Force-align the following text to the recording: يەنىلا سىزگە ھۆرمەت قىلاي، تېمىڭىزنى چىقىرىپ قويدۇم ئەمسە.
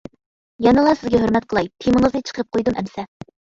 يەنىلا 0.67 0.95
سىزگە 1.01 1.19
ھۆرمەت 1.27 1.47
قىلاي، 1.53 1.71
تېمىڭىزنى 1.87 2.25
چىقىرىپ 2.33 2.53
قويدۇم 2.59 2.83
ئەمسە. 2.83 3.09